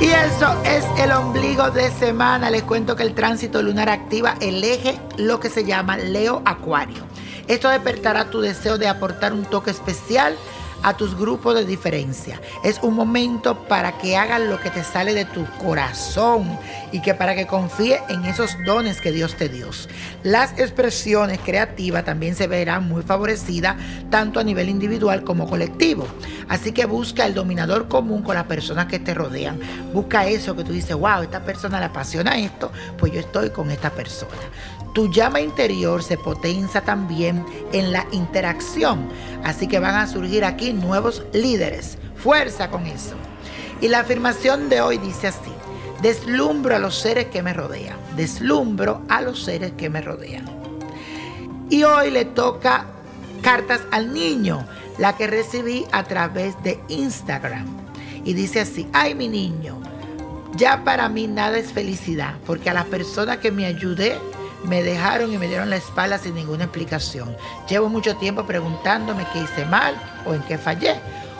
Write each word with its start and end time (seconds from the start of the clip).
Marzo 0.00 0.62
es 0.64 0.84
el 0.98 1.12
ombligo 1.12 1.70
de 1.70 1.90
semana. 1.90 2.50
Les 2.50 2.62
cuento 2.62 2.94
que 2.94 3.04
el 3.04 3.14
tránsito 3.14 3.62
lunar 3.62 3.88
activa 3.88 4.34
el 4.40 4.62
eje, 4.62 4.98
lo 5.16 5.40
que 5.40 5.48
se 5.48 5.64
llama 5.64 5.96
Leo 5.96 6.42
Acuario. 6.44 7.06
Esto 7.48 7.70
despertará 7.70 8.28
tu 8.28 8.40
deseo 8.40 8.76
de 8.76 8.88
aportar 8.88 9.32
un 9.32 9.44
toque 9.44 9.70
especial 9.70 10.36
a 10.82 10.96
tus 10.96 11.16
grupos 11.16 11.54
de 11.54 11.64
diferencia. 11.64 12.40
Es 12.62 12.80
un 12.82 12.94
momento 12.94 13.66
para 13.66 13.98
que 13.98 14.16
hagas 14.16 14.40
lo 14.40 14.60
que 14.60 14.70
te 14.70 14.84
sale 14.84 15.14
de 15.14 15.24
tu 15.24 15.46
corazón 15.58 16.58
y 16.92 17.00
que 17.00 17.14
para 17.14 17.34
que 17.34 17.46
confíe 17.46 18.00
en 18.08 18.24
esos 18.24 18.56
dones 18.66 19.00
que 19.00 19.12
Dios 19.12 19.34
te 19.36 19.48
dio. 19.48 19.70
Las 20.22 20.58
expresiones 20.58 21.40
creativas 21.40 22.04
también 22.04 22.34
se 22.34 22.46
verán 22.46 22.86
muy 22.86 23.02
favorecidas 23.02 23.76
tanto 24.10 24.38
a 24.38 24.44
nivel 24.44 24.68
individual 24.68 25.24
como 25.24 25.48
colectivo. 25.48 26.06
Así 26.48 26.72
que 26.72 26.86
busca 26.86 27.26
el 27.26 27.34
dominador 27.34 27.88
común 27.88 28.22
con 28.22 28.36
las 28.36 28.44
personas 28.44 28.86
que 28.86 28.98
te 28.98 29.14
rodean. 29.14 29.58
Busca 29.92 30.26
eso 30.26 30.54
que 30.54 30.64
tú 30.64 30.72
dices, 30.72 30.94
wow, 30.94 31.22
esta 31.22 31.44
persona 31.44 31.80
le 31.80 31.86
apasiona 31.86 32.38
esto, 32.38 32.70
pues 32.98 33.12
yo 33.12 33.20
estoy 33.20 33.50
con 33.50 33.70
esta 33.70 33.90
persona. 33.90 34.32
Tu 34.94 35.12
llama 35.12 35.40
interior 35.40 36.02
se 36.02 36.16
potencia 36.16 36.80
también 36.80 37.44
en 37.72 37.92
la 37.92 38.06
interacción. 38.12 39.08
Así 39.44 39.66
que 39.66 39.78
van 39.78 39.96
a 39.96 40.06
surgir 40.06 40.44
aquí 40.44 40.72
nuevos 40.72 41.22
líderes. 41.32 41.98
Fuerza 42.16 42.70
con 42.70 42.86
eso. 42.86 43.14
Y 43.80 43.88
la 43.88 44.00
afirmación 44.00 44.70
de 44.70 44.80
hoy 44.80 44.96
dice 44.96 45.26
así. 45.26 45.52
Deslumbro 46.00 46.76
a 46.76 46.78
los 46.78 46.94
seres 46.94 47.26
que 47.26 47.42
me 47.42 47.52
rodean. 47.52 47.98
Deslumbro 48.16 49.02
a 49.08 49.20
los 49.20 49.42
seres 49.42 49.72
que 49.76 49.90
me 49.90 50.00
rodean. 50.00 50.46
Y 51.68 51.82
hoy 51.82 52.10
le 52.10 52.24
toca 52.24 52.86
cartas 53.46 53.82
al 53.92 54.12
niño, 54.12 54.66
la 54.98 55.16
que 55.16 55.28
recibí 55.28 55.84
a 55.92 56.02
través 56.02 56.60
de 56.64 56.80
Instagram. 56.88 57.64
Y 58.24 58.32
dice 58.32 58.58
así, 58.58 58.88
ay 58.92 59.14
mi 59.14 59.28
niño, 59.28 59.80
ya 60.56 60.82
para 60.82 61.08
mí 61.08 61.28
nada 61.28 61.56
es 61.56 61.70
felicidad, 61.70 62.34
porque 62.44 62.70
a 62.70 62.74
las 62.74 62.86
personas 62.86 63.36
que 63.36 63.52
me 63.52 63.64
ayudé 63.64 64.18
me 64.64 64.82
dejaron 64.82 65.32
y 65.32 65.38
me 65.38 65.46
dieron 65.46 65.70
la 65.70 65.76
espalda 65.76 66.18
sin 66.18 66.34
ninguna 66.34 66.64
explicación. 66.64 67.36
Llevo 67.68 67.88
mucho 67.88 68.16
tiempo 68.16 68.44
preguntándome 68.44 69.24
qué 69.32 69.38
hice 69.38 69.64
mal 69.66 69.94
o 70.26 70.34
en 70.34 70.42
qué 70.42 70.58
fallé. 70.58 70.96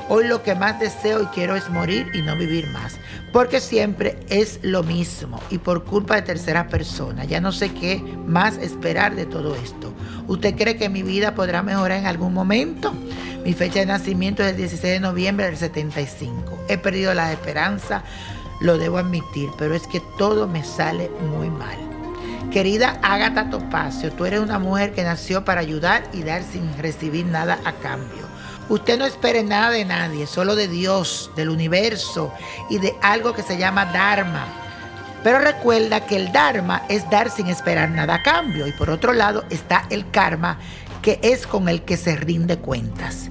Hoy 0.09 0.29
lo 0.29 0.45
que 0.45 0.55
más 0.55 0.79
deseo 0.79 1.21
y 1.21 1.27
quiero 1.27 1.57
es 1.57 1.69
morir 1.69 2.12
y 2.15 2.23
no 2.23 2.37
vivir 2.37 2.69
más, 2.69 2.97
porque 3.33 3.61
siempre 3.61 4.21
es 4.29 4.61
lo 4.63 4.85
mismo 4.85 5.41
y 5.51 5.59
por 5.59 5.83
culpa 5.83 6.15
de 6.15 6.23
tercera 6.23 6.69
persona. 6.69 7.25
Ya 7.25 7.41
no 7.41 7.51
sé 7.51 7.73
qué 7.73 8.01
más 8.25 8.57
esperar 8.59 9.17
de 9.17 9.27
todo 9.27 9.57
esto. 9.57 9.93
¿Usted 10.29 10.55
cree 10.55 10.77
que 10.77 10.89
mi 10.89 11.03
vida 11.03 11.35
podrá 11.35 11.65
mejorar 11.65 11.98
en 11.98 12.07
algún 12.07 12.33
momento? 12.33 12.95
Mi 13.45 13.53
fecha 13.53 13.81
de 13.81 13.87
nacimiento 13.87 14.45
es 14.45 14.51
el 14.51 14.57
16 14.59 14.93
de 14.93 15.01
noviembre 15.01 15.47
del 15.47 15.57
75. 15.57 16.57
He 16.69 16.79
perdido 16.79 17.13
la 17.13 17.33
esperanza, 17.33 18.05
lo 18.61 18.79
debo 18.79 18.98
admitir, 18.98 19.51
pero 19.59 19.75
es 19.75 19.89
que 19.89 20.01
todo 20.19 20.47
me 20.47 20.63
sale 20.63 21.11
muy 21.37 21.51
mal. 21.51 21.79
Querida 22.53 23.01
Ágata 23.03 23.51
Topacio, 23.51 24.13
tú 24.13 24.25
eres 24.25 24.39
una 24.39 24.61
mujer 24.61 24.93
que 24.95 25.03
nació 25.03 25.45
para 25.45 25.61
ayudar 25.61 26.05
y 26.13 26.23
dar 26.23 26.45
sin 26.45 26.79
recibir 26.79 27.27
nada 27.27 27.59
a 27.65 27.73
cambio. 27.73 28.36
Usted 28.69 28.98
no 28.98 29.06
espere 29.06 29.45
nada 29.45 29.70
de 29.70 29.84
nadie, 29.84 30.27
solo 30.27 30.56
de 30.56 30.67
Dios, 30.67 31.31
del 31.36 31.50
universo 31.50 32.33
y 32.69 32.78
de 32.78 32.97
algo 33.00 33.33
que 33.33 33.42
se 33.42 33.58
llama 33.58 33.86
Dharma. 33.86 34.47
Pero 35.23 35.39
recuerda 35.39 36.06
que 36.06 36.17
el 36.17 36.33
Dharma 36.33 36.83
es 36.89 37.08
dar 37.11 37.31
sin 37.31 37.47
esperar 37.47 37.91
nada 37.91 38.14
a 38.14 38.23
cambio. 38.23 38.67
Y 38.67 38.73
por 38.73 38.91
otro 38.91 39.12
lado 39.12 39.45
está 39.50 39.84
el 39.91 40.11
karma, 40.11 40.58
que 41.03 41.20
es 41.23 41.47
con 41.47 41.69
el 41.69 41.83
que 41.83 41.97
se 41.97 42.17
rinde 42.17 42.58
cuentas. 42.58 43.28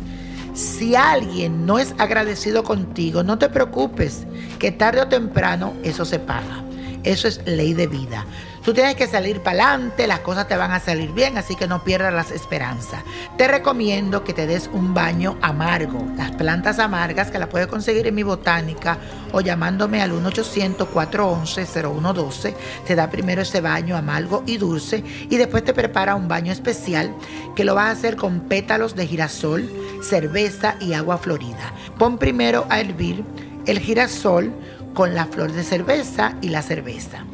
Si 0.53 0.95
alguien 0.95 1.65
no 1.65 1.80
es 1.80 1.93
agradecido 1.98 2.64
contigo, 2.64 3.23
no 3.23 3.37
te 3.37 3.49
preocupes, 3.49 4.26
que 4.58 4.71
tarde 4.71 5.02
o 5.02 5.08
temprano 5.08 5.73
eso 5.83 6.05
se 6.05 6.20
paga. 6.20 6.64
Eso 7.04 7.27
es 7.27 7.42
ley 7.45 7.73
de 7.73 7.87
vida. 7.87 8.26
Tú 8.65 8.73
tienes 8.73 8.95
que 8.95 9.05
salir 9.05 9.42
para 9.42 9.73
adelante, 9.73 10.08
las 10.08 10.21
cosas 10.21 10.48
te 10.48 10.58
van 10.58 10.71
a 10.71 10.80
salir 10.80 11.11
bien, 11.11 11.37
así 11.37 11.55
que 11.55 11.67
no 11.67 11.83
pierdas 11.83 12.11
las 12.11 12.31
esperanzas. 12.31 13.03
Te 13.37 13.48
recomiendo 13.48 14.23
que 14.23 14.33
te 14.33 14.48
des 14.48 14.67
un 14.73 14.95
baño 14.95 15.37
amargo. 15.43 16.03
Las 16.17 16.31
plantas 16.31 16.80
amargas 16.80 17.30
que 17.30 17.37
las 17.37 17.49
puedes 17.49 17.67
conseguir 17.67 18.08
en 18.08 18.15
mi 18.15 18.23
botánica 18.23 18.98
o 19.33 19.42
llamándome 19.42 20.02
al 20.02 20.14
1-800-411-0112, 20.14 22.55
te 22.87 22.95
da 22.95 23.11
primero 23.11 23.43
ese 23.43 23.61
baño 23.61 23.95
amargo 23.95 24.42
y 24.48 24.58
dulce 24.58 25.04
y 25.30 25.37
después 25.37 25.64
te 25.64 25.75
prepara 25.75 26.15
un 26.15 26.27
baño 26.27 26.52
especial 26.52 27.14
que 27.55 27.65
lo 27.65 27.75
vas 27.75 27.89
a 27.89 27.92
hacer 27.92 28.15
con 28.15 28.39
pétalos 28.39 28.95
de 28.95 29.05
girasol, 29.05 29.70
cerveza 30.02 30.75
y 30.80 30.93
agua 30.93 31.20
florida. 31.20 31.71
Pon 31.99 32.17
primero 32.17 32.65
a 32.71 32.80
hervir 32.80 33.23
el 33.67 33.77
girasol 33.77 34.52
con 34.95 35.14
la 35.14 35.27
flor 35.27 35.52
de 35.52 35.64
cerveza 35.64 36.33
y 36.42 36.49
la 36.49 36.64
cerveza. 36.64 37.25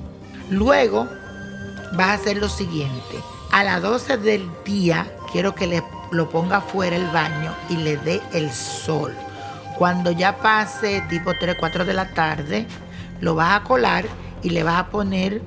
Luego 0.52 1.08
vas 1.94 2.08
a 2.08 2.14
hacer 2.14 2.38
lo 2.38 2.50
siguiente. 2.50 3.24
A 3.54 3.64
las 3.64 3.82
12 3.82 4.18
del 4.18 4.50
día 4.66 5.10
quiero 5.32 5.56
que 5.56 5.66
le, 5.66 5.82
lo 6.12 6.30
ponga 6.30 6.60
fuera 6.60 6.98
el 6.98 7.08
baño 7.08 7.56
y 7.70 7.78
le 7.78 7.96
dé 7.96 8.22
el 8.34 8.52
sol. 8.52 9.14
Cuando 9.78 10.12
ya 10.12 10.40
pase 10.40 11.04
tipo 11.10 11.32
3, 11.40 11.56
4 11.58 11.86
de 11.86 11.94
la 11.94 12.14
tarde, 12.14 12.68
lo 13.22 13.34
vas 13.34 13.62
a 13.62 13.64
colar 13.64 14.06
y 14.44 14.50
le 14.50 14.64
vas 14.64 14.78
a 14.78 14.90
poner 14.90 15.42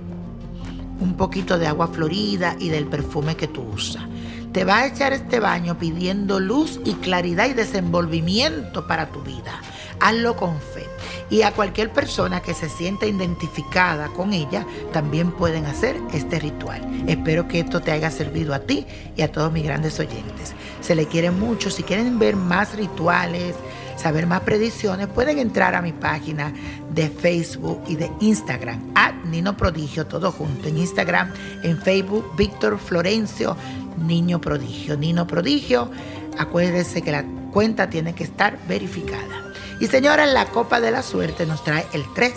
un 1.00 1.18
poquito 1.18 1.58
de 1.58 1.66
agua 1.66 1.88
florida 1.88 2.56
y 2.58 2.70
del 2.70 2.86
perfume 2.86 3.36
que 3.36 3.46
tú 3.46 3.60
usas. 3.60 4.04
Te 4.52 4.64
vas 4.64 4.84
a 4.84 4.86
echar 4.86 5.12
este 5.12 5.38
baño 5.38 5.76
pidiendo 5.78 6.40
luz 6.40 6.80
y 6.82 6.94
claridad 6.94 7.46
y 7.46 7.52
desenvolvimiento 7.52 8.86
para 8.86 9.10
tu 9.10 9.20
vida. 9.20 9.60
Hazlo 10.00 10.34
con 10.34 10.58
fe 10.60 10.83
y 11.30 11.42
a 11.42 11.52
cualquier 11.52 11.92
persona 11.92 12.40
que 12.42 12.54
se 12.54 12.68
sienta 12.68 13.06
identificada 13.06 14.08
con 14.08 14.32
ella 14.32 14.66
también 14.92 15.32
pueden 15.32 15.66
hacer 15.66 15.96
este 16.12 16.38
ritual. 16.38 17.04
Espero 17.06 17.48
que 17.48 17.60
esto 17.60 17.80
te 17.80 17.92
haya 17.92 18.10
servido 18.10 18.54
a 18.54 18.60
ti 18.60 18.86
y 19.16 19.22
a 19.22 19.32
todos 19.32 19.52
mis 19.52 19.64
grandes 19.64 19.98
oyentes. 19.98 20.54
Se 20.80 20.94
le 20.94 21.06
quiere 21.06 21.30
mucho. 21.30 21.70
Si 21.70 21.82
quieren 21.82 22.18
ver 22.18 22.36
más 22.36 22.76
rituales, 22.76 23.54
saber 23.96 24.26
más 24.26 24.40
predicciones, 24.40 25.06
pueden 25.08 25.38
entrar 25.38 25.74
a 25.74 25.82
mi 25.82 25.92
página 25.92 26.52
de 26.92 27.08
Facebook 27.08 27.82
y 27.88 27.96
de 27.96 28.10
Instagram, 28.20 28.92
at 28.94 29.14
Nino 29.24 29.56
Prodigio, 29.56 30.06
todo 30.06 30.30
junto. 30.30 30.68
En 30.68 30.78
Instagram, 30.78 31.32
en 31.62 31.78
Facebook, 31.80 32.36
Víctor 32.36 32.78
Florencio, 32.78 33.56
Niño 33.96 34.40
Prodigio. 34.40 34.96
Nino 34.96 35.26
Prodigio, 35.26 35.90
acuérdense 36.38 37.02
que 37.02 37.12
la 37.12 37.24
cuenta 37.52 37.88
tiene 37.88 38.14
que 38.14 38.24
estar 38.24 38.58
verificada. 38.68 39.43
Y 39.84 39.86
señora, 39.86 40.24
la 40.24 40.46
copa 40.46 40.80
de 40.80 40.90
la 40.90 41.02
suerte 41.02 41.44
nos 41.44 41.62
trae 41.62 41.84
el 41.92 42.06
3, 42.14 42.32